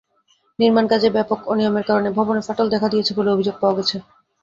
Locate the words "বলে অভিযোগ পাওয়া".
3.17-3.77